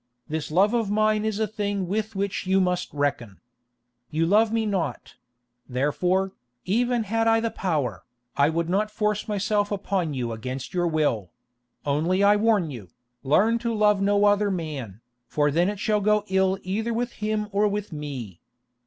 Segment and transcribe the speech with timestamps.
[0.27, 3.39] This love of mine is a thing with which you must reckon.
[4.09, 6.31] You love me not—therefore,
[6.65, 8.03] even had I the power,
[8.35, 11.29] I would not force myself upon you against your will;
[11.85, 12.89] only I warn you,
[13.21, 17.47] learn to love no other man, for then it shall go ill either with him
[17.51, 18.41] or with me.